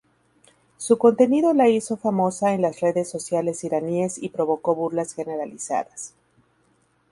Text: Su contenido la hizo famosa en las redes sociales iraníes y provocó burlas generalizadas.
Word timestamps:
Su 0.77 0.97
contenido 0.97 1.53
la 1.53 1.69
hizo 1.69 1.95
famosa 1.95 2.55
en 2.55 2.63
las 2.63 2.79
redes 2.79 3.07
sociales 3.07 3.63
iraníes 3.63 4.17
y 4.17 4.29
provocó 4.29 4.73
burlas 4.73 5.13
generalizadas. 5.13 6.15